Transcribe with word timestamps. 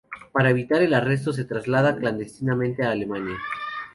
Para 0.31 0.49
evitar 0.49 0.81
el 0.81 0.95
arresto 0.95 1.31
se 1.31 1.45
traslada 1.45 1.95
clandestinamente 1.95 2.83
a 2.83 2.89
Alemania. 2.89 3.37